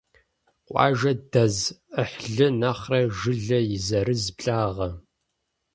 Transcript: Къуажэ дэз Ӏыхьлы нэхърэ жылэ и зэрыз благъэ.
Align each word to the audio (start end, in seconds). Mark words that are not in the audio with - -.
Къуажэ 0.67 1.13
дэз 1.31 1.57
Ӏыхьлы 1.93 2.47
нэхърэ 2.59 3.01
жылэ 3.17 3.59
и 3.75 3.77
зэрыз 3.85 4.23
благъэ. 4.37 4.89